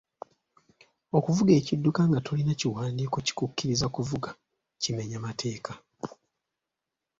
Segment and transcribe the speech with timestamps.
[1.17, 4.29] Okuvuga ekidduka nga tolina kiwandiiko kikukkiriza kuvuga
[4.81, 5.71] kimenya mateeka.